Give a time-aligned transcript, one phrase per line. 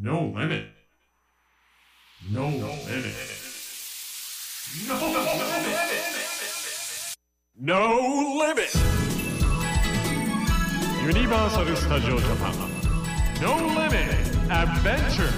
[0.00, 0.62] No limit.
[2.30, 2.62] No limit.
[4.86, 5.74] No limit.
[7.58, 7.80] No
[8.38, 8.78] limit.
[11.04, 12.52] ユニバーサル・スタジオ・ジャパン
[13.42, 13.98] No Limit
[14.48, 15.28] Adventure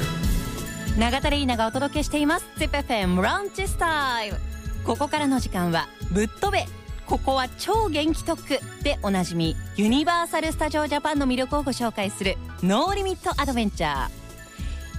[0.98, 4.36] 永田玲奈がお届けしています ZIPFM ランチスタイル
[4.84, 6.66] ここからの時間はぶっ飛べ
[7.06, 14.19] ここは超元気特区でおなじみユニバーサル・スタジオ・ジャパンの魅力をご紹介するNo Limit Adventure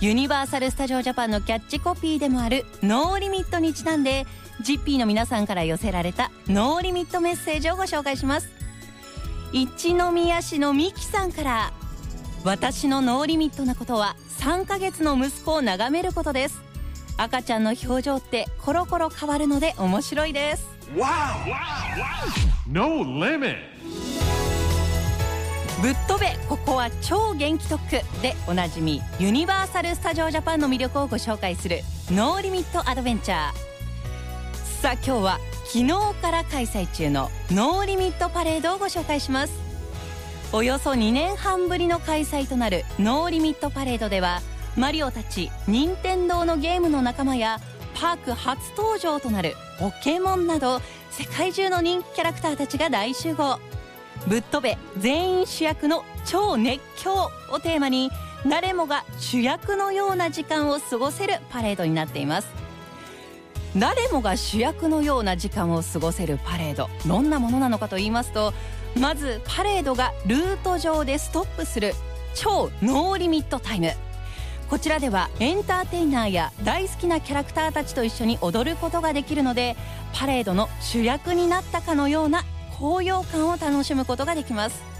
[0.02, 4.26] ユニバーサル・スタジオ・ジャパンのキャッチコピーでもある No Limit にちなんで
[4.60, 8.50] ジッピーの皆さんから寄せられた No Limit メッセージをご紹介します。
[9.52, 11.72] 一宮市のミキさんから
[12.44, 16.60] 私の No Limit なことは3ヶ月の息子を眺めることです。
[17.18, 20.66] 赤ちゃんの表情ってコロコロ変わるので面白いです。
[22.68, 23.56] No Limit.
[25.82, 31.80] ぶっ飛べここは超元気特区でおなじみユニバーサル・スタジオ・ジャパンの魅力をご紹介する
[32.12, 34.82] No Limit Adventure。
[34.82, 35.88] さあ今日は昨日
[36.22, 39.54] から開催中の No Limit パレードをご紹介します。
[40.54, 44.42] およそ2年半ぶりの開催となる No Limit パレードでは
[44.78, 47.60] マリオたち任天堂のゲームの仲間や
[47.96, 50.80] パーク初登場となるポケモンなど
[51.10, 53.60] 世界中の人気キャラクターたちが大集合。
[54.28, 58.12] ぶっ飛べ全員主役の超熱狂をテーマに
[58.48, 62.50] 誰もが主役のような時間を過ごせるパレードになっています。
[63.78, 68.54] 誰もが主役のような時間を過ごせるパレードどんなものなのかと言いますと
[69.00, 71.94] まずパレードがルート上でストップする
[72.36, 73.92] 超 No Limit タイム。
[74.70, 79.76] こちらではエンターテイナーや大好きなキャラクターたちと一緒に踊ることができるので
[80.14, 82.46] パレードの主役になったかのような
[82.80, 84.92] 高揚感を楽しむことができます。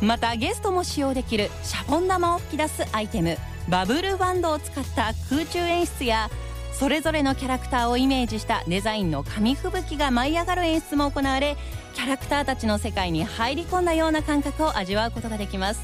[0.00, 6.30] またゲストも使用できるシャボン玉を吹き出すアイテムバブルバンドを使った空中演出や
[6.72, 11.56] それぞれのキャラクターをイメージしたデザインの紙吹雪が舞い上がる演出も行われ
[11.94, 15.80] キャラクターたちの世界に入り込んだような感覚を味わうことができます。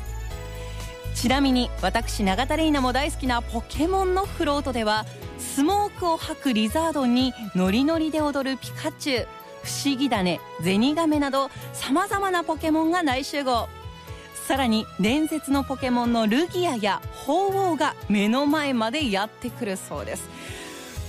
[1.14, 5.06] ちなみに私永田玲奈も大好きなポケモンのフロートでは
[5.38, 9.39] スモークを吐くリザードンにノリノリで踊るピカチュウ。
[9.62, 13.68] 不思議だねゼニガメなどさまざまなポケモンが大集合。
[14.46, 20.28] さらに伝説のポケモンのルギアや鳳凰が目の前までやってくるそうです。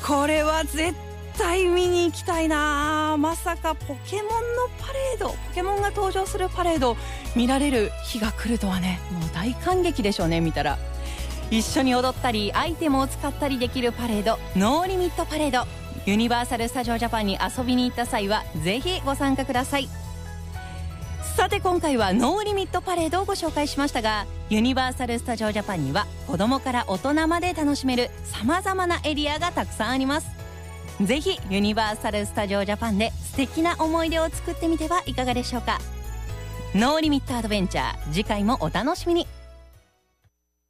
[0.05, 0.93] これは絶
[1.37, 3.15] 対見に行きたいな。
[3.17, 6.95] まさかポケモンのパレードポケモンが登場するパレード
[7.35, 10.77] 見られる日が来るとはねもう大感激でしょうね見たら。
[11.49, 15.80] 一緒に踊ったりアイテムを使ったりできるパレードノーリミットパレード。
[16.05, 19.87] ユニバーサル・スタジオ・ジャパンに遊びに行った際はぜひご参加ください。
[21.35, 30.27] さて今回はノーリミットパレードをご紹介しましたがユニバーサル・スタジオ・ジャパンには子供から大人まで楽しめるさまざまなエリアがたくさんあります。
[31.01, 35.79] ぜひユニバーサル・スタジオ・ジャパンで素敵な思い出を作ってみてはいかがでしょうか。
[36.73, 39.27] ノーリミットアドベンチャー次回もお楽しみに。